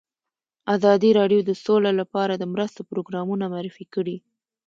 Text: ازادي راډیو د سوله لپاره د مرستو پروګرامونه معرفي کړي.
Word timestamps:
ازادي 0.75 1.09
راډیو 1.19 1.39
د 1.45 1.51
سوله 1.63 1.91
لپاره 2.01 2.33
د 2.35 2.43
مرستو 2.53 2.81
پروګرامونه 2.91 3.45
معرفي 3.53 3.85
کړي. 3.93 4.17